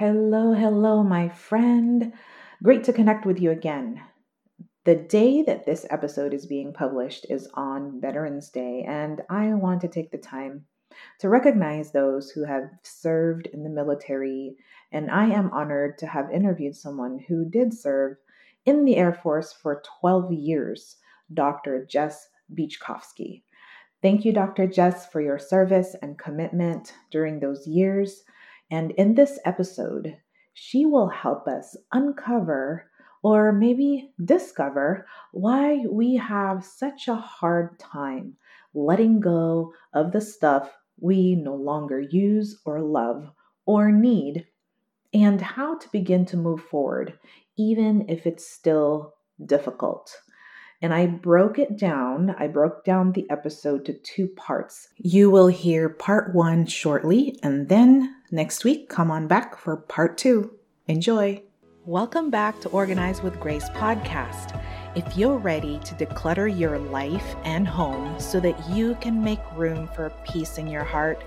[0.00, 2.14] Hello, hello, my friend.
[2.62, 4.00] Great to connect with you again.
[4.86, 9.82] The day that this episode is being published is on Veterans Day, and I want
[9.82, 10.64] to take the time
[11.18, 14.56] to recognize those who have served in the military.
[14.90, 18.16] And I am honored to have interviewed someone who did serve
[18.64, 20.96] in the Air Force for 12 years,
[21.34, 21.84] Dr.
[21.84, 23.42] Jess Beachkofsky.
[24.00, 24.66] Thank you, Dr.
[24.66, 28.22] Jess, for your service and commitment during those years.
[28.70, 30.16] And in this episode,
[30.52, 32.90] she will help us uncover
[33.22, 38.36] or maybe discover why we have such a hard time
[38.74, 40.70] letting go of the stuff
[41.00, 43.30] we no longer use or love
[43.66, 44.46] or need,
[45.12, 47.18] and how to begin to move forward,
[47.56, 50.16] even if it's still difficult.
[50.82, 52.34] And I broke it down.
[52.38, 54.88] I broke down the episode to two parts.
[54.96, 60.16] You will hear part one shortly, and then next week, come on back for part
[60.16, 60.54] two.
[60.86, 61.42] Enjoy.
[61.86, 64.60] Welcome back to Organize with Grace podcast.
[64.94, 69.88] If you're ready to declutter your life and home so that you can make room
[69.94, 71.22] for peace in your heart,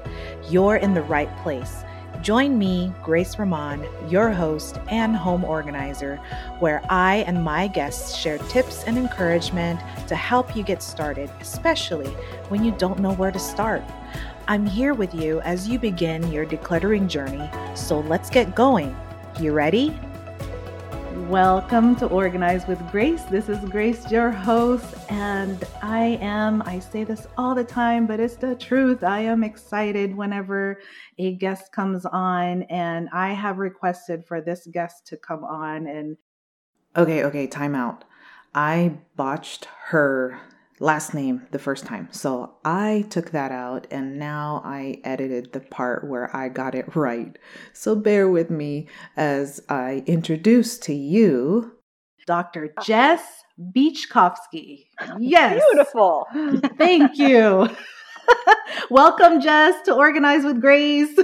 [0.50, 1.84] you're in the right place.
[2.24, 6.22] Join me, Grace Ramon, your host and home organizer,
[6.60, 12.08] where I and my guests share tips and encouragement to help you get started, especially
[12.48, 13.84] when you don't know where to start.
[14.48, 18.96] I'm here with you as you begin your decluttering journey, so let's get going.
[19.38, 19.94] You ready?
[21.30, 23.24] Welcome to Organize with Grace.
[23.24, 28.20] This is Grace, your host, and I am, I say this all the time, but
[28.20, 29.04] it's the truth.
[29.04, 30.82] I am excited whenever
[31.18, 35.88] a guest comes on, and I have requested for this guest to come on.
[35.88, 36.18] And
[36.96, 38.04] okay, okay, time out.
[38.54, 40.40] I botched her
[40.80, 42.10] last name the first time.
[42.12, 46.96] So I took that out and now I edited the part where I got it
[46.96, 47.38] right.
[47.74, 51.74] So bear with me as I introduce to you
[52.26, 52.74] Dr.
[52.84, 53.22] Jess
[53.60, 54.86] Beachkofsky.
[55.20, 55.62] Yes.
[55.72, 56.26] Beautiful.
[56.78, 57.70] Thank you.
[58.90, 61.18] Welcome, Jess, to Organize with Grace.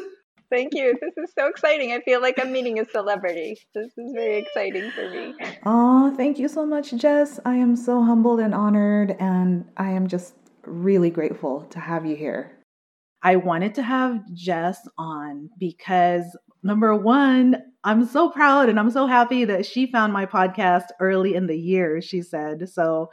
[0.50, 0.98] Thank you.
[1.02, 1.92] This is so exciting.
[1.92, 3.58] I feel like I'm meeting a celebrity.
[3.74, 5.36] This is very exciting for me.
[5.66, 7.40] Oh, thank you so much, Jess.
[7.46, 10.34] I am so humbled and honored, and I am just
[10.64, 12.52] really grateful to have you here.
[13.22, 19.08] I wanted to have Jess on because number one, I'm so proud and I'm so
[19.08, 22.70] happy that she found my podcast early in the year, she said.
[22.70, 23.12] So,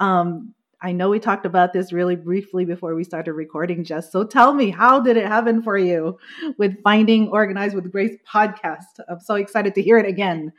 [0.00, 4.12] um, I know we talked about this really briefly before we started recording, Jess.
[4.12, 6.18] So tell me, how did it happen for you
[6.58, 9.00] with finding Organized with Grace podcast?
[9.08, 10.52] I'm so excited to hear it again.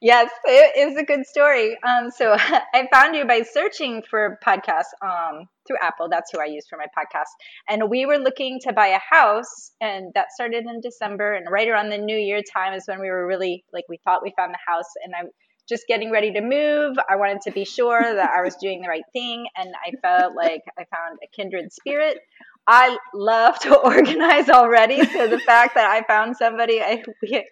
[0.00, 1.76] Yes, it is a good story.
[1.86, 6.08] Um, so I found you by searching for podcasts um, through Apple.
[6.08, 7.28] That's who I use for my podcast.
[7.68, 11.34] And we were looking to buy a house, and that started in December.
[11.34, 14.22] And right around the New Year time is when we were really like we thought
[14.22, 14.88] we found the house.
[15.04, 15.28] And I
[15.68, 16.96] just getting ready to move.
[17.08, 20.34] I wanted to be sure that I was doing the right thing, and I felt
[20.34, 22.18] like I found a kindred spirit.
[22.70, 27.02] I love to organize already, so the fact that I found somebody, I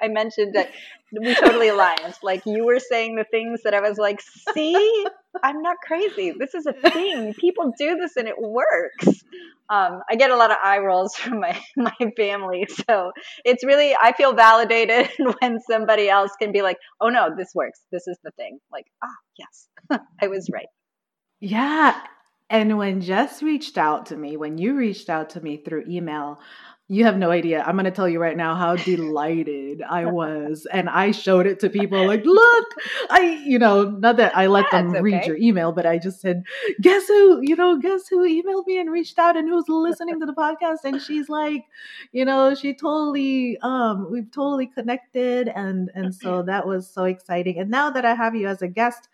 [0.03, 0.71] I mentioned that
[1.10, 2.15] we totally aligned.
[2.22, 4.21] Like you were saying the things that I was like,
[4.54, 5.06] see,
[5.43, 6.34] I'm not crazy.
[6.38, 7.32] This is a thing.
[7.34, 9.22] People do this and it works.
[9.69, 12.66] Um, I get a lot of eye rolls from my, my family.
[12.87, 13.12] So
[13.44, 15.09] it's really, I feel validated
[15.41, 17.81] when somebody else can be like, oh no, this works.
[17.91, 18.59] This is the thing.
[18.71, 19.69] Like, ah, yes,
[20.21, 20.69] I was right.
[21.41, 22.00] Yeah.
[22.49, 26.41] And when Jess reached out to me, when you reached out to me through email,
[26.89, 27.65] you have no idea.
[27.67, 30.69] I'm going to tell you right now how delighted I was.
[30.73, 32.67] And I showed it to people like, look,
[33.11, 35.01] I, you know, not that I let them okay.
[35.01, 36.45] read your email, but I just said,
[36.81, 40.27] guess who, you know, guess who emailed me and reached out and who's listening to
[40.27, 40.84] the podcast.
[40.84, 41.65] And she's like,
[42.13, 45.49] you know, she totally, um, we've totally connected.
[45.49, 47.59] And, and so that was so exciting.
[47.59, 49.09] And now that I have you as a guest,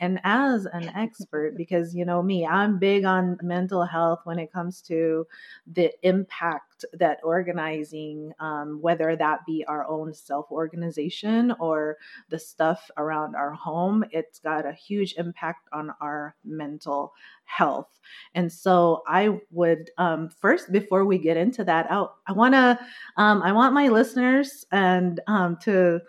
[0.00, 4.52] and as an expert because you know me i'm big on mental health when it
[4.52, 5.26] comes to
[5.72, 11.96] the impact that organizing um, whether that be our own self-organization or
[12.28, 17.12] the stuff around our home it's got a huge impact on our mental
[17.44, 17.88] health.
[18.34, 22.78] And so i would um, first before we get into that out i want to
[23.16, 26.00] um, i want my listeners and um, to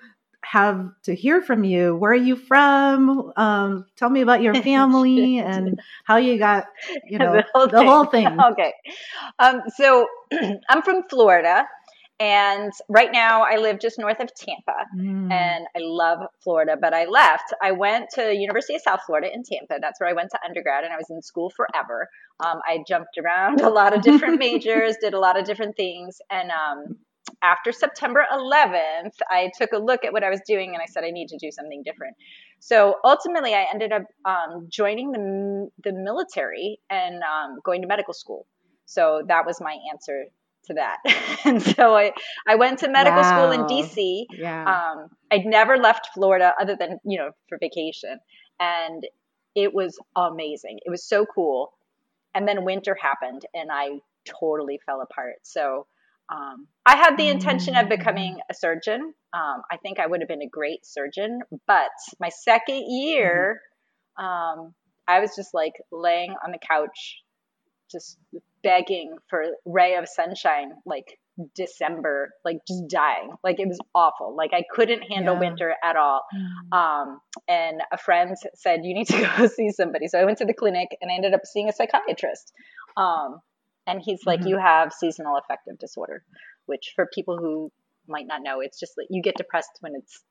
[0.43, 1.95] have to hear from you.
[1.95, 3.31] Where are you from?
[3.35, 6.65] Um, tell me about your family and how you got,
[7.05, 7.87] you know, the whole, the thing.
[7.87, 8.37] whole thing.
[8.53, 8.73] Okay.
[9.39, 10.07] Um, so
[10.69, 11.65] I'm from Florida.
[12.19, 15.31] And right now I live just north of Tampa mm.
[15.31, 17.53] and I love Florida, but I left.
[17.61, 19.79] I went to University of South Florida in Tampa.
[19.81, 22.07] That's where I went to undergrad and I was in school forever.
[22.39, 26.19] Um, I jumped around a lot of different majors, did a lot of different things.
[26.29, 26.97] And, um,
[27.41, 31.03] after September 11th, I took a look at what I was doing and I said,
[31.03, 32.15] I need to do something different.
[32.59, 38.13] So ultimately, I ended up um, joining the, the military and um, going to medical
[38.13, 38.45] school.
[38.85, 40.25] So that was my answer
[40.65, 40.97] to that.
[41.45, 42.13] and so I,
[42.47, 43.51] I went to medical wow.
[43.51, 44.25] school in DC.
[44.31, 44.63] Yeah.
[44.63, 48.19] Um, I'd never left Florida other than, you know, for vacation.
[48.59, 49.05] And
[49.55, 50.79] it was amazing.
[50.85, 51.73] It was so cool.
[52.33, 55.35] And then winter happened and I totally fell apart.
[55.43, 55.85] So
[56.29, 59.13] um, I had the intention of becoming a surgeon.
[59.33, 63.61] Um, I think I would have been a great surgeon, but my second year,
[64.17, 64.73] um,
[65.07, 67.21] I was just like laying on the couch,
[67.91, 68.17] just
[68.63, 71.19] begging for ray of sunshine, like
[71.55, 73.31] December, like just dying.
[73.43, 74.35] Like it was awful.
[74.35, 75.39] Like I couldn't handle yeah.
[75.39, 76.21] winter at all.
[76.71, 76.77] Mm.
[76.77, 80.07] Um, and a friend said, You need to go see somebody.
[80.07, 82.53] So I went to the clinic and I ended up seeing a psychiatrist.
[82.95, 83.39] Um,
[83.87, 84.49] and he's like, mm-hmm.
[84.49, 86.23] You have seasonal affective disorder,
[86.65, 87.71] which for people who
[88.07, 90.21] might not know, it's just that you get depressed when it's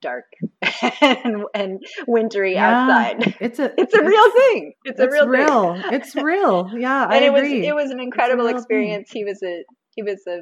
[0.00, 0.24] dark
[1.00, 3.36] and, and wintry yeah, outside.
[3.40, 4.72] It's a it's a it's, real thing.
[4.84, 5.74] It's, it's a real, real.
[5.74, 5.92] thing.
[5.92, 6.70] it's real.
[6.76, 7.58] Yeah, and I it agree.
[7.58, 9.10] was it was an incredible experience.
[9.10, 9.20] Thing.
[9.20, 9.64] He was a
[9.94, 10.40] he was a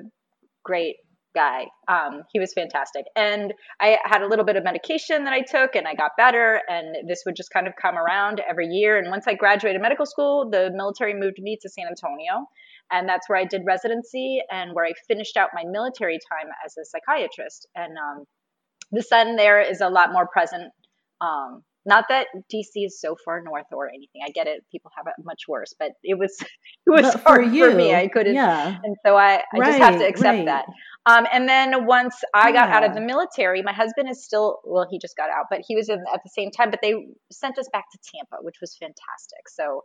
[0.64, 0.96] great
[1.34, 1.66] guy.
[1.88, 3.04] Um, he was fantastic.
[3.16, 6.60] And I had a little bit of medication that I took and I got better.
[6.68, 8.98] And this would just kind of come around every year.
[8.98, 12.46] And once I graduated medical school, the military moved me to San Antonio.
[12.90, 16.76] And that's where I did residency and where I finished out my military time as
[16.76, 17.66] a psychiatrist.
[17.74, 18.24] And um,
[18.90, 20.72] the sun there is a lot more present
[21.20, 24.22] um, not that DC is so far north or anything.
[24.24, 26.36] I get it; people have it much worse, but it was
[26.86, 27.94] it was but hard for, you, for me.
[27.94, 28.78] I couldn't, yeah.
[28.82, 30.46] and so I, I right, just have to accept right.
[30.46, 30.66] that.
[31.04, 32.52] Um, and then once I yeah.
[32.52, 35.60] got out of the military, my husband is still well, he just got out, but
[35.66, 36.70] he was in, at the same time.
[36.70, 36.94] But they
[37.30, 39.48] sent us back to Tampa, which was fantastic.
[39.48, 39.82] So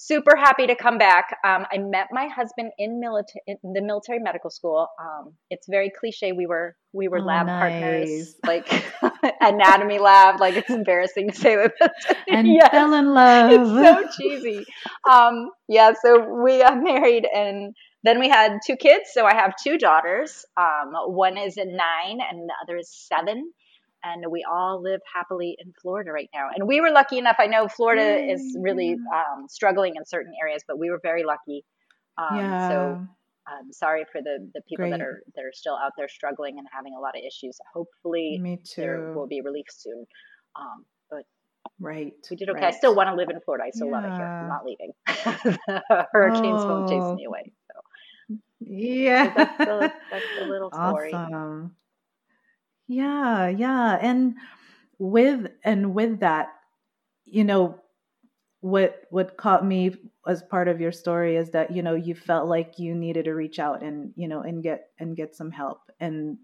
[0.00, 1.36] super happy to come back.
[1.44, 4.88] Um, I met my husband in, military in the military medical school.
[4.98, 6.32] Um, it's very cliche.
[6.32, 7.60] We were we were oh, lab nice.
[7.60, 8.84] partners, like
[9.40, 10.40] anatomy lab.
[10.40, 11.92] Like it's embarrassing to say that.
[12.30, 12.70] and yes.
[12.70, 13.52] fell in love.
[13.52, 14.64] It's so cheesy.
[15.10, 17.74] Um, yeah, so we got married and.
[18.02, 19.10] Then we had two kids.
[19.12, 20.44] So I have two daughters.
[20.56, 23.52] Um, one is nine and the other is seven
[24.04, 26.48] and we all live happily in Florida right now.
[26.54, 27.36] And we were lucky enough.
[27.38, 28.32] I know Florida Yay.
[28.32, 31.64] is really um, struggling in certain areas, but we were very lucky.
[32.18, 32.68] Um, yeah.
[32.68, 33.06] So
[33.46, 34.92] I'm sorry for the the people Great.
[34.92, 37.58] that are that are still out there struggling and having a lot of issues.
[37.72, 38.40] Hopefully,
[38.76, 40.06] there will be relief soon.
[40.56, 41.24] Um, but
[41.78, 42.60] right, we did okay.
[42.60, 42.74] Right.
[42.74, 43.64] I still want to live in Florida.
[43.66, 43.92] I still yeah.
[43.92, 44.26] love it here.
[44.26, 44.92] I'm not leaving.
[45.88, 46.68] the hurricanes oh.
[46.68, 47.52] won't chase me away.
[48.60, 49.32] Yeah,
[49.64, 51.28] so that's, the, that's the little story.
[51.32, 51.76] Awesome.
[52.88, 53.98] Yeah, yeah.
[54.00, 54.36] And
[54.98, 56.48] with and with that,
[57.24, 57.80] you know,
[58.60, 59.94] what what caught me
[60.26, 63.34] as part of your story is that, you know, you felt like you needed to
[63.34, 65.80] reach out and, you know, and get and get some help.
[66.00, 66.38] And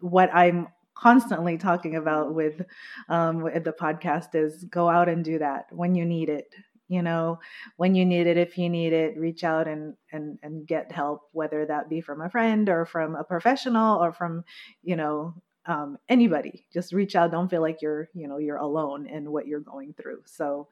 [0.00, 2.62] what I'm constantly talking about with
[3.08, 6.54] um with the podcast is go out and do that when you need it
[6.92, 7.38] you know
[7.76, 11.22] when you need it if you need it reach out and and and get help
[11.32, 14.44] whether that be from a friend or from a professional or from
[14.82, 15.34] you know
[15.64, 19.46] um, anybody just reach out don't feel like you're you know you're alone in what
[19.46, 20.66] you're going through so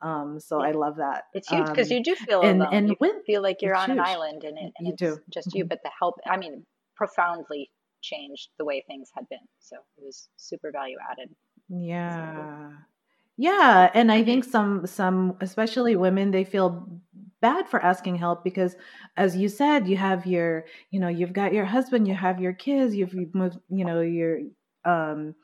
[0.00, 2.74] um so i love that it's huge because um, you do feel and, alone.
[2.74, 3.98] and you with, feel like you're on huge.
[3.98, 5.58] an island and, it, and you do just mm-hmm.
[5.58, 6.66] you but the help i mean
[6.96, 7.70] profoundly
[8.02, 11.30] changed the way things had been so it was super value added
[11.68, 12.72] yeah
[13.36, 16.88] yeah and i think some some especially women they feel
[17.42, 18.76] bad for asking help because
[19.16, 22.52] as you said you have your you know you've got your husband you have your
[22.52, 24.38] kids you've moved you know your
[24.84, 25.34] um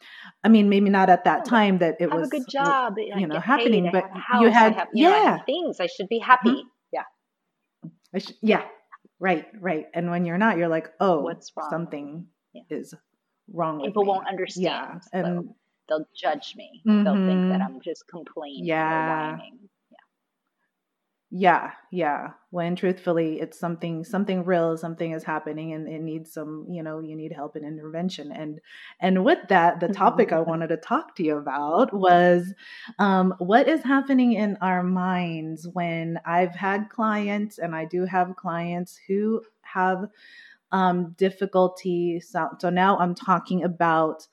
[0.44, 3.40] i mean maybe not at that time that it was a good job you know
[3.40, 6.50] happening paid, but house, you had have, you yeah know, things i should be happy
[6.50, 6.68] mm-hmm.
[6.92, 8.64] yeah should, yeah
[9.20, 12.62] right right and when you're not you're like oh what's wrong something yeah.
[12.70, 12.94] is
[13.52, 15.20] wrong people won't understand yeah.
[15.20, 15.50] and
[15.88, 16.82] they'll judge me.
[16.86, 17.04] Mm-hmm.
[17.04, 17.62] they'll think that mm-hmm.
[17.62, 19.38] i'm just complaining yeah.
[21.30, 21.70] yeah.
[21.90, 26.82] Yeah when truthfully it's something something real something is happening and it needs some you
[26.82, 28.32] know you need help and intervention.
[28.32, 28.60] And
[29.00, 32.54] and with that the topic i wanted to talk to you about was
[32.98, 38.36] um, what is happening in our minds when i've had clients and i do have
[38.36, 40.06] clients who have
[40.70, 42.20] um, difficulty.
[42.20, 44.26] So, so now i'm talking about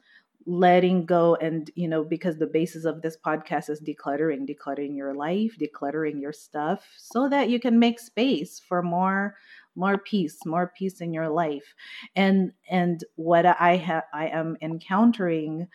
[0.45, 5.13] letting go and you know because the basis of this podcast is decluttering decluttering your
[5.13, 9.35] life decluttering your stuff so that you can make space for more
[9.75, 11.73] more peace more peace in your life
[12.15, 15.67] and and what i have i am encountering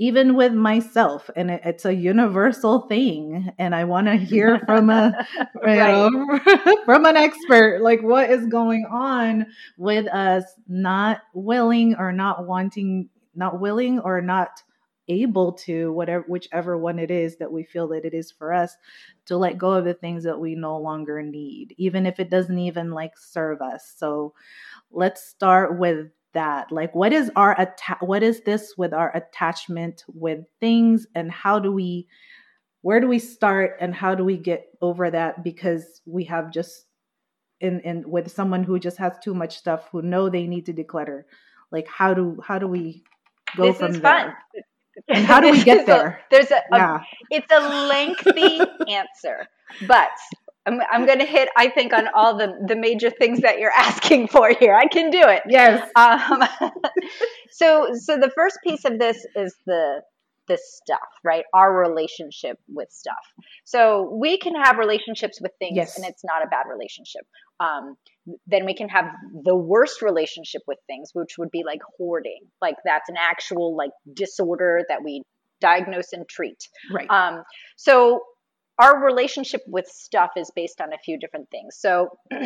[0.00, 4.90] even with myself and it, it's a universal thing and i want to hear from
[4.90, 5.26] a
[5.64, 5.76] right.
[5.76, 6.38] know,
[6.84, 9.46] from an expert like what is going on
[9.78, 13.08] with us not willing or not wanting
[13.38, 14.62] not willing or not
[15.08, 18.76] able to whatever whichever one it is that we feel that it is for us
[19.24, 22.58] to let go of the things that we no longer need even if it doesn't
[22.58, 23.94] even like serve us.
[23.96, 24.34] So
[24.90, 26.70] let's start with that.
[26.70, 31.58] Like what is our atta- what is this with our attachment with things and how
[31.58, 32.06] do we
[32.82, 35.42] where do we start and how do we get over that?
[35.42, 36.86] Because we have just
[37.60, 40.72] in in with someone who just has too much stuff who know they need to
[40.72, 41.22] declutter.
[41.72, 43.02] Like how do how do we
[43.56, 44.62] go this from is there fun.
[45.08, 46.96] and how do we get there a, there's a, yeah.
[46.96, 47.00] a
[47.30, 49.46] it's a lengthy answer
[49.86, 50.10] but
[50.68, 53.72] I'm, I'm going to hit, I think, on all the, the major things that you're
[53.76, 54.74] asking for here.
[54.74, 55.42] I can do it.
[55.48, 55.88] Yes.
[55.96, 56.42] Um,
[57.50, 60.02] so, so the first piece of this is the
[60.46, 61.44] the stuff, right?
[61.52, 63.16] Our relationship with stuff.
[63.64, 65.96] So we can have relationships with things, yes.
[65.96, 67.26] and it's not a bad relationship.
[67.60, 67.96] Um,
[68.46, 69.06] then we can have
[69.44, 72.40] the worst relationship with things, which would be like hoarding.
[72.60, 75.22] Like that's an actual like disorder that we
[75.60, 76.68] diagnose and treat.
[76.92, 77.08] Right.
[77.10, 77.42] Um,
[77.76, 78.20] so
[78.78, 81.76] our relationship with stuff is based on a few different things.
[81.78, 82.10] So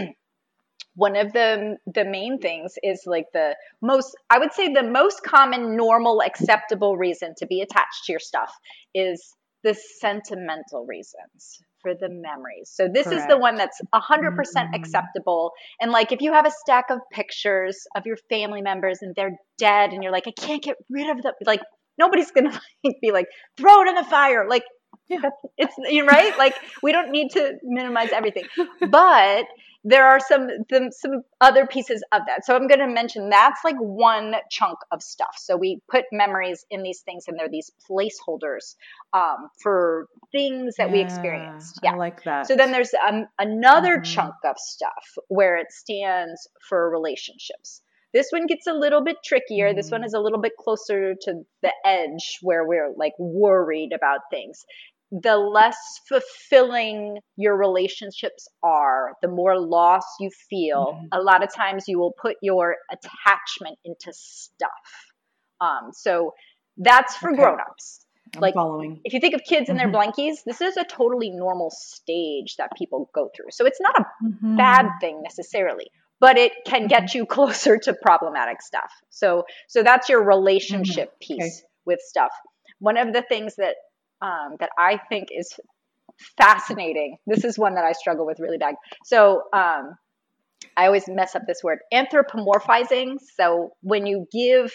[0.94, 5.22] one of the the main things is like the most I would say the most
[5.22, 8.52] common normal acceptable reason to be attached to your stuff
[8.94, 12.70] is the sentimental reasons for the memories.
[12.72, 13.20] So this Correct.
[13.22, 15.52] is the one that's 100% mm hmm acceptable.
[15.80, 19.36] And like if you have a stack of pictures of your family members and they're
[19.58, 21.60] dead and you're like I can't get rid of them like
[21.98, 22.50] nobody's going
[22.84, 24.46] to be like throw it in the fire.
[24.48, 24.64] Like
[25.08, 25.20] yeah.
[25.56, 26.36] it's you're right.
[26.38, 28.44] Like we don't need to minimize everything,
[28.80, 29.44] but
[29.84, 30.48] there are some
[30.92, 32.44] some other pieces of that.
[32.44, 35.34] So I'm going to mention that's like one chunk of stuff.
[35.36, 38.76] So we put memories in these things, and they're these placeholders
[39.12, 41.80] um, for things that yeah, we experienced.
[41.82, 42.46] Yeah, I like that.
[42.46, 44.12] So then there's um, another mm-hmm.
[44.12, 47.82] chunk of stuff where it stands for relationships.
[48.12, 49.68] This one gets a little bit trickier.
[49.68, 49.76] Mm-hmm.
[49.76, 54.20] This one is a little bit closer to the edge where we're like worried about
[54.30, 54.64] things
[55.12, 55.76] the less
[56.08, 60.94] fulfilling your relationships are, the more loss you feel.
[60.94, 61.06] Mm-hmm.
[61.12, 64.70] A lot of times you will put your attachment into stuff.
[65.60, 66.32] Um, so
[66.78, 67.42] that's for okay.
[67.42, 68.06] grown-ups.
[68.34, 69.02] I'm like following.
[69.04, 69.92] if you think of kids in mm-hmm.
[69.92, 73.50] their blankies, this is a totally normal stage that people go through.
[73.50, 74.56] So it's not a mm-hmm.
[74.56, 75.90] bad thing necessarily,
[76.20, 77.18] but it can get mm-hmm.
[77.18, 78.90] you closer to problematic stuff.
[79.10, 81.34] So so that's your relationship mm-hmm.
[81.34, 81.66] piece okay.
[81.84, 82.30] with stuff.
[82.78, 83.74] One of the things that
[84.22, 85.52] um, that I think is
[86.38, 87.16] fascinating.
[87.26, 88.74] This is one that I struggle with really bad.
[89.04, 89.94] So um,
[90.76, 93.16] I always mess up this word anthropomorphizing.
[93.36, 94.72] So when you give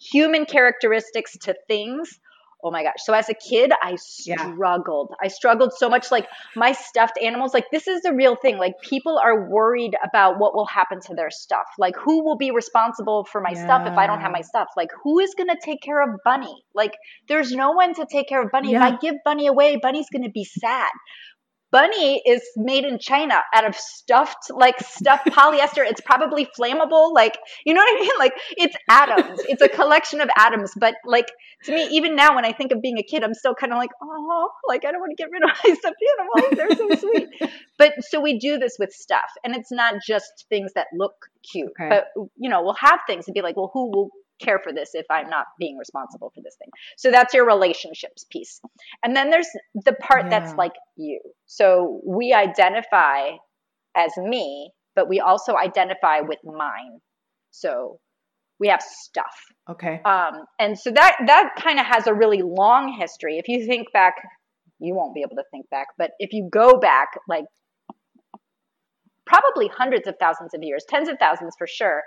[0.00, 2.18] human characteristics to things
[2.62, 2.96] oh my gosh.
[2.98, 5.08] So as a kid, I struggled.
[5.10, 5.26] Yeah.
[5.26, 6.10] I struggled so much.
[6.10, 6.26] Like
[6.56, 8.58] my stuffed animals, like this is the real thing.
[8.58, 11.66] Like people are worried about what will happen to their stuff.
[11.78, 13.64] Like who will be responsible for my yeah.
[13.64, 14.68] stuff if I don't have my stuff?
[14.76, 16.54] Like who is going to take care of Bunny?
[16.74, 16.94] Like
[17.28, 18.72] there's no one to take care of Bunny.
[18.72, 18.86] Yeah.
[18.86, 20.90] If I give Bunny away, Bunny's going to be sad.
[21.72, 25.84] Bunny is made in China out of stuffed, like stuffed polyester.
[25.88, 27.12] It's probably flammable.
[27.14, 28.10] Like, you know what I mean?
[28.18, 29.40] Like, it's atoms.
[29.48, 30.72] It's a collection of atoms.
[30.76, 31.30] But, like,
[31.64, 33.78] to me, even now, when I think of being a kid, I'm still kind of
[33.78, 36.56] like, oh, like, I don't want to get rid of my stuffed animals.
[36.56, 37.50] They're so sweet.
[37.78, 39.30] but so we do this with stuff.
[39.44, 41.14] And it's not just things that look
[41.50, 41.70] cute.
[41.80, 41.88] Okay.
[41.88, 44.90] But, you know, we'll have things and be like, well, who will care for this
[44.94, 46.70] if I'm not being responsible for this thing.
[46.96, 48.60] So that's your relationships piece.
[49.04, 50.40] And then there's the part yeah.
[50.40, 51.20] that's like you.
[51.46, 53.30] So we identify
[53.96, 57.00] as me, but we also identify with mine.
[57.50, 57.98] So
[58.58, 59.34] we have stuff.
[59.68, 60.00] Okay.
[60.04, 63.38] Um, and so that that kind of has a really long history.
[63.38, 64.14] If you think back,
[64.78, 67.44] you won't be able to think back, but if you go back like
[69.26, 72.02] probably hundreds of thousands of years, tens of thousands for sure,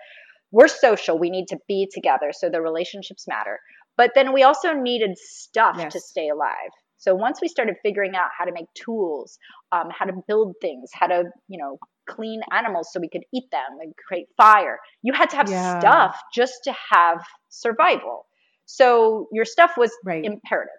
[0.54, 1.20] we're social.
[1.20, 2.32] We need to be together.
[2.32, 3.60] So the relationships matter.
[3.98, 5.92] But then we also needed stuff yes.
[5.94, 6.72] to stay alive.
[6.98, 9.38] So once we started figuring out how to make tools,
[9.74, 11.78] um, how to build things, how to, you know,
[12.10, 15.80] clean animals so we could eat them and create fire, you had to have yeah.
[15.80, 18.26] stuff just to have survival.
[18.66, 20.24] So your stuff was right.
[20.24, 20.72] imperative.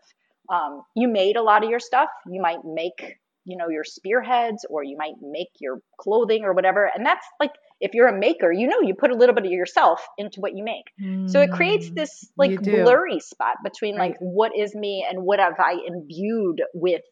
[0.52, 2.08] Um, you made a lot of your stuff.
[2.30, 6.90] You might make, you know, your spearheads or you might make your clothing or whatever.
[6.94, 7.52] And that's like
[7.84, 10.56] if you're a maker, you know you put a little bit of yourself into what
[10.56, 10.86] you make.
[11.00, 14.12] Mm, so it creates mm, this like blurry spot between right.
[14.12, 17.02] like what is me and what have I imbued with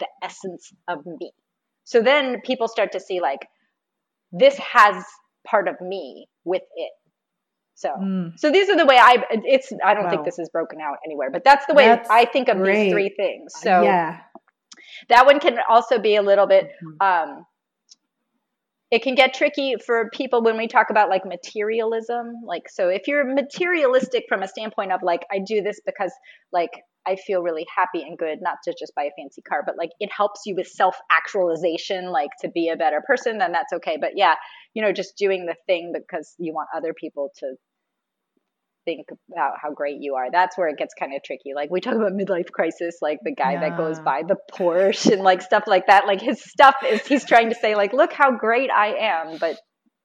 [0.00, 1.32] the essence of me.
[1.84, 3.46] So then people start to see like
[4.32, 5.04] this has
[5.46, 6.92] part of me with it.
[7.74, 8.32] So, mm.
[8.38, 9.22] so these are the way I.
[9.30, 9.70] It's.
[9.84, 10.10] I don't wow.
[10.10, 12.84] think this is broken out anywhere, but that's the way that's I think of great.
[12.84, 13.52] these three things.
[13.60, 14.20] So, yeah,
[15.10, 16.70] that one can also be a little bit.
[16.82, 17.30] Mm-hmm.
[17.30, 17.46] Um,
[18.92, 22.34] it can get tricky for people when we talk about like materialism.
[22.46, 26.12] Like, so if you're materialistic from a standpoint of like, I do this because
[26.52, 26.72] like
[27.06, 29.92] I feel really happy and good, not to just buy a fancy car, but like
[29.98, 33.96] it helps you with self actualization, like to be a better person, then that's okay.
[33.98, 34.34] But yeah,
[34.74, 37.54] you know, just doing the thing because you want other people to
[38.84, 40.30] think about how great you are.
[40.30, 41.52] That's where it gets kind of tricky.
[41.54, 43.68] Like we talk about midlife crisis, like the guy yeah.
[43.68, 46.06] that goes by the Porsche and like stuff like that.
[46.06, 49.58] Like his stuff is he's trying to say like, look how great I am, but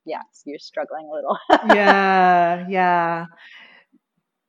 [0.05, 1.37] yeah, you're struggling a little.
[1.75, 3.25] yeah, yeah.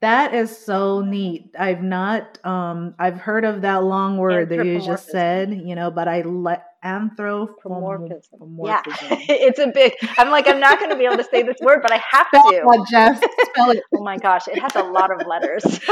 [0.01, 1.55] That is so neat.
[1.59, 5.91] I've not um I've heard of that long word that you just said, you know,
[5.91, 8.59] but I let anthropomorphism.
[8.65, 9.95] Yeah, it's a big.
[10.17, 12.27] I'm like, I'm not going to be able to say this word, but I have
[12.29, 12.57] spell to.
[12.57, 13.19] It, Jess.
[13.51, 13.83] Spell it.
[13.95, 15.63] oh my gosh, it has a lot of letters.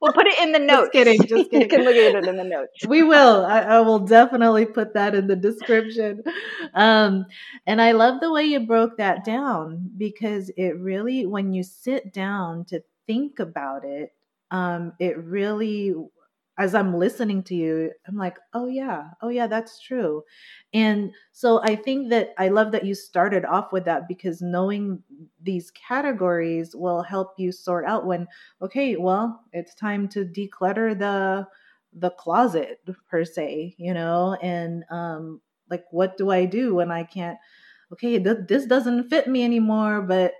[0.00, 0.90] we'll put it in the notes.
[0.92, 1.20] Just kidding.
[1.20, 1.62] Just kidding.
[1.62, 2.86] you can look at it in the notes.
[2.86, 3.44] We will.
[3.46, 6.22] I, I will definitely put that in the description.
[6.74, 7.26] Um,
[7.66, 12.12] and I love the way you broke that down because it really, when you sit
[12.12, 14.12] down to think about it,
[14.50, 15.94] um, it really
[16.58, 20.22] as I'm listening to you, I'm like, oh yeah, oh yeah, that's true.
[20.72, 25.02] And so I think that I love that you started off with that because knowing
[25.40, 28.26] these categories will help you sort out when,
[28.62, 31.46] okay, well, it's time to declutter the
[31.98, 37.04] the closet per se, you know, and um like what do I do when I
[37.04, 37.38] can't
[37.92, 40.34] okay, th- this doesn't fit me anymore, but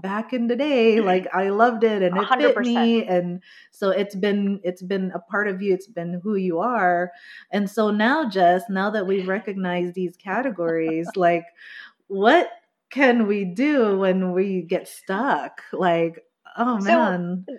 [0.00, 1.06] back in the day mm-hmm.
[1.06, 2.38] like i loved it and it 100%.
[2.38, 6.36] fit me and so it's been it's been a part of you it's been who
[6.36, 7.10] you are
[7.50, 11.44] and so now jess now that we've recognized these categories like
[12.08, 12.48] what
[12.90, 15.62] can we do when we get stuck?
[15.72, 16.24] Like
[16.56, 17.44] oh man.
[17.46, 17.56] so,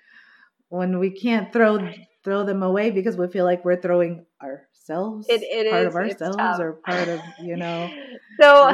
[0.69, 1.91] when we can't throw
[2.23, 5.95] throw them away because we feel like we're throwing ourselves it, it part is, of
[5.95, 7.89] ourselves or part of you know.
[8.41, 8.71] So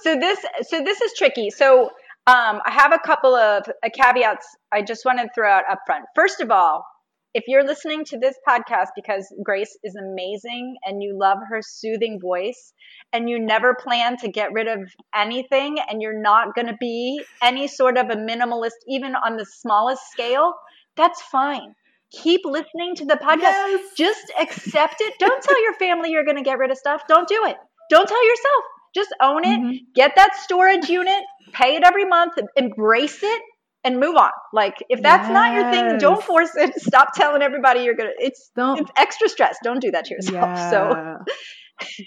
[0.00, 1.50] so this so this is tricky.
[1.50, 1.90] So
[2.26, 5.80] um, I have a couple of uh, caveats I just want to throw out up
[5.86, 6.04] front.
[6.14, 6.84] First of all,
[7.34, 12.20] if you're listening to this podcast because Grace is amazing and you love her soothing
[12.22, 12.72] voice
[13.12, 14.78] and you never plan to get rid of
[15.14, 19.44] anything and you're not going to be any sort of a minimalist, even on the
[19.44, 20.54] smallest scale,
[20.96, 21.74] that's fine.
[22.12, 23.40] Keep listening to the podcast.
[23.40, 23.90] Yes.
[23.96, 25.14] Just accept it.
[25.18, 27.02] Don't tell your family you're going to get rid of stuff.
[27.08, 27.56] Don't do it.
[27.90, 28.64] Don't tell yourself.
[28.94, 29.58] Just own it.
[29.58, 29.76] Mm-hmm.
[29.94, 31.22] Get that storage unit
[31.54, 33.42] pay it every month, embrace it,
[33.84, 34.30] and move on.
[34.52, 35.32] Like if that's yes.
[35.32, 36.74] not your thing, don't force it.
[36.80, 38.10] Stop telling everybody you're gonna.
[38.18, 39.56] It's don't, it's extra stress.
[39.62, 40.34] Don't do that to yourself.
[40.34, 40.70] Yeah.
[40.70, 41.24] So.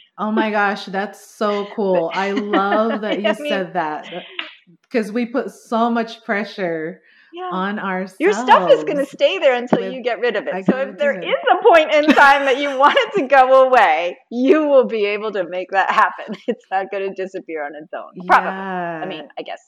[0.17, 2.11] oh my gosh, that's so cool.
[2.13, 4.07] I love that you I mean, said that
[4.83, 7.01] because we put so much pressure
[7.37, 7.49] yeah.
[7.51, 8.19] on ourselves.
[8.19, 10.65] Your stuff is going to stay there until with, you get rid of it.
[10.65, 14.17] so if there is a point in time that you want it to go away,
[14.31, 16.35] you will be able to make that happen.
[16.47, 18.25] It's not going to disappear on its own.
[18.25, 18.49] Probably.
[18.49, 19.01] Yeah.
[19.03, 19.59] I mean, I guess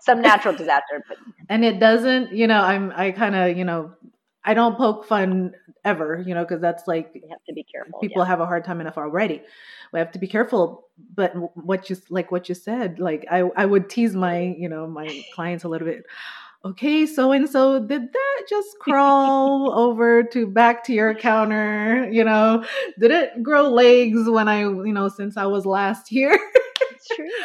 [0.00, 1.16] some natural disaster, but
[1.48, 2.32] and it doesn't.
[2.32, 3.92] You know, I'm I kind of you know
[4.44, 5.52] I don't poke fun
[5.84, 7.98] ever, you know, because that's like you have to be careful.
[8.00, 8.28] People yeah.
[8.28, 9.42] have a hard time enough already.
[9.92, 10.88] We have to be careful.
[11.14, 14.86] But what you like, what you said, like I, I would tease my, you know,
[14.86, 16.04] my clients a little bit
[16.64, 22.08] okay, so and so, did that just crawl over to back to your counter?
[22.10, 22.64] You know,
[22.98, 26.38] did it grow legs when I, you know, since I was last here?
[26.92, 27.28] It's true.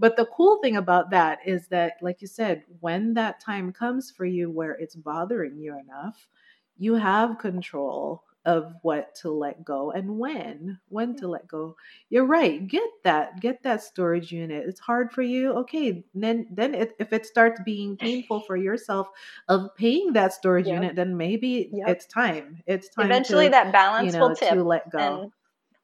[0.00, 4.12] But the cool thing about that is that, like you said, when that time comes
[4.12, 6.28] for you where it's bothering you enough,
[6.76, 11.76] you have control of what to let go and when when to let go.
[12.10, 14.64] You're right get that get that storage unit.
[14.66, 19.08] It's hard for you okay then then it, if it starts being painful for yourself
[19.48, 20.74] of paying that storage yep.
[20.74, 21.88] unit then maybe yep.
[21.88, 22.62] it's time.
[22.66, 25.32] It's time eventually to, that balance you know, will tip to let go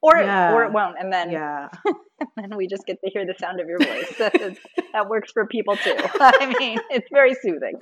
[0.04, 0.52] or yeah.
[0.52, 3.58] or it won't, and then yeah, and then we just get to hear the sound
[3.58, 4.12] of your voice.
[4.18, 4.58] That,
[4.92, 5.96] that works for people too.
[6.20, 7.80] I mean, it's very soothing.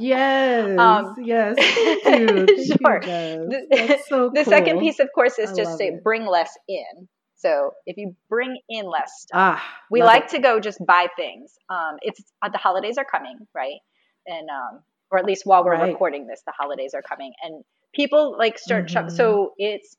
[0.00, 1.56] Yes, um, yes.
[2.02, 2.46] Thank you.
[2.46, 3.00] Thank sure.
[3.00, 4.52] The, so the cool.
[4.52, 6.02] second piece, of course, is I just to it.
[6.04, 7.08] bring less in.
[7.36, 10.30] So if you bring in less stuff, ah, we like it.
[10.30, 11.52] to go just buy things.
[11.70, 13.78] Um, it's uh, the holidays are coming, right?
[14.26, 15.92] And um, or at least while we're right.
[15.92, 18.88] recording this, the holidays are coming, and people like start.
[18.88, 19.14] Mm-hmm.
[19.14, 19.96] so it's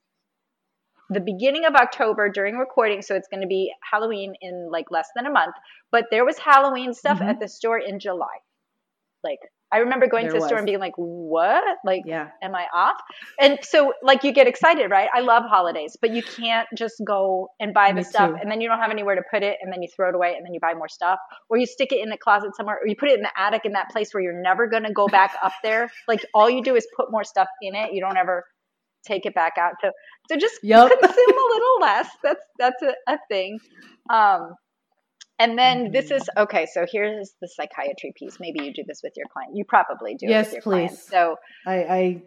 [1.13, 5.09] the beginning of October during recording, so it's going to be Halloween in like less
[5.15, 5.55] than a month.
[5.91, 7.29] But there was Halloween stuff mm-hmm.
[7.29, 8.37] at the store in July.
[9.23, 9.39] Like
[9.73, 11.77] I remember going There to the store and being like, "What?
[11.83, 12.29] Like, Yeah.
[12.43, 13.01] am I off?"
[13.39, 15.09] And so, like, you get excited, right?
[15.11, 18.37] I love holidays, but you can't just go and buy the stuff too.
[18.39, 20.35] and then you don't have anywhere to put it, and then you throw it away,
[20.35, 21.17] and then you buy more stuff,
[21.49, 23.65] or you stick it in the closet somewhere, or you put it in the attic
[23.65, 25.91] in that place where you're never going to go back up there.
[26.07, 27.93] Like, all you do is put more stuff in it.
[27.93, 28.45] You don't ever
[29.05, 29.73] take it back out.
[29.81, 29.91] So,
[30.29, 30.89] so just Yep.
[30.89, 32.09] consume a little less.
[32.23, 33.59] That's that's a, a thing.
[34.11, 34.55] Um,
[35.39, 36.17] and then this Mm-hmm.
[36.17, 36.67] is okay.
[36.73, 38.37] So here's the psychiatry piece.
[38.39, 39.55] Maybe you do this with your client.
[39.55, 40.27] You probably do.
[40.27, 40.91] it Yes, with your client.
[40.91, 41.07] please.
[41.09, 41.35] So
[41.65, 42.23] I, I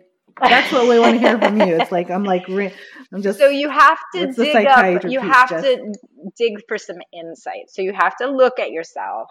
[0.48, 1.76] that's what we want to hear from you.
[1.76, 4.86] It's like I'm like I'm just so you have to dig up.
[5.08, 5.62] You piece, have Jess?
[5.62, 5.94] to
[6.36, 7.70] dig for some insight.
[7.70, 9.28] So you have to look at yourself,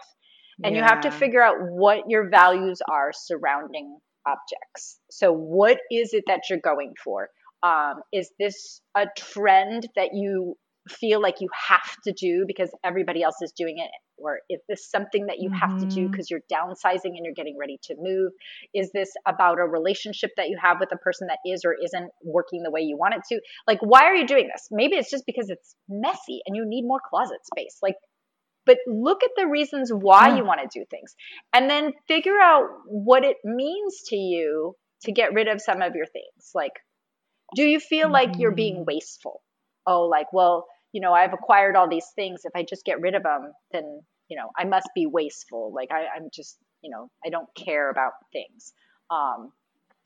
[0.64, 4.98] and you have to figure out what your values are surrounding objects.
[5.10, 7.28] So what is it that you're going for?
[7.62, 10.56] Um, is this a trend that you
[10.88, 13.90] feel like you have to do because everybody else is doing it?
[14.18, 17.58] Or is this something that you have to do because you're downsizing and you're getting
[17.58, 18.32] ready to move?
[18.72, 22.10] Is this about a relationship that you have with a person that is or isn't
[22.24, 23.40] working the way you want it to?
[23.66, 24.68] Like, why are you doing this?
[24.70, 27.78] Maybe it's just because it's messy and you need more closet space.
[27.82, 27.96] Like,
[28.64, 30.36] but look at the reasons why Yeah.
[30.36, 31.14] you want to do things
[31.52, 35.94] and then figure out what it means to you to get rid of some of
[35.94, 36.50] your things.
[36.54, 36.72] Like,
[37.54, 38.86] do you feel like you're being Mhm.
[38.86, 39.42] wasteful?
[39.86, 42.40] Oh, like, well, you know, I've acquired all these things.
[42.44, 45.72] If I just get rid of them, then, you know, I must be wasteful.
[45.74, 48.72] Like, I, I'm just, you know, I don't care about things.
[49.10, 49.52] Um,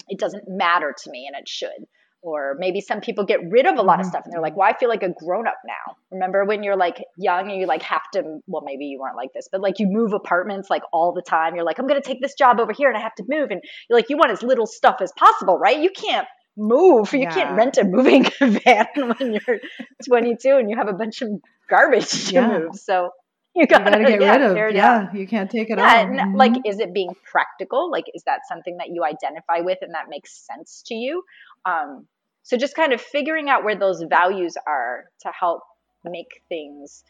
[0.09, 1.87] it doesn't matter to me and it should.
[2.23, 4.11] Or maybe some people get rid of a lot of Mhm.
[4.11, 5.97] stuff and they're like, well, I feel like a grown up now.
[6.11, 9.33] Remember when you're like young and you like have to, well, maybe you weren't like
[9.33, 11.55] this, but like you move apartments like all the time.
[11.57, 13.51] You're like, I'm going to take this job over here and I have to move.
[13.51, 15.79] And you're like, you want as little stuff as possible, right?
[15.79, 16.27] You can't
[16.57, 17.13] move.
[17.13, 17.31] You Yeah.
[17.31, 19.61] can't rent a moving van when you're
[20.07, 21.31] 22 and you have a bunch of
[21.69, 22.47] garbage to Yeah.
[22.49, 22.77] move.
[22.77, 23.11] So
[23.55, 24.75] you you gotta, gotta get yeah, rid of.
[24.75, 26.37] Yeah, you can't take it Yeah, Mhm.
[26.37, 27.91] like, is it being practical?
[27.91, 31.25] Like, is that something that you identify with and that makes sense to you?
[31.65, 32.07] Um,
[32.43, 35.63] so just kind of figuring out where those values are to help
[36.05, 37.05] make things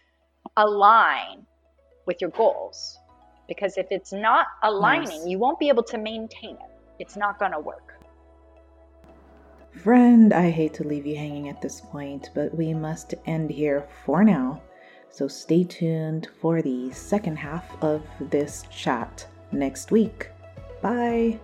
[0.56, 1.46] align
[2.06, 2.98] with your goals.
[3.48, 5.26] Because if it's not aligning, Nice.
[5.26, 6.70] you won't be able to maintain it.
[6.98, 7.89] It's not going to work.
[9.72, 13.86] Friend, I hate to leave you hanging at this point, but we must end here
[14.04, 14.62] for now.
[15.10, 20.28] So stay tuned for the second half of this chat next week.
[20.82, 21.40] Bye.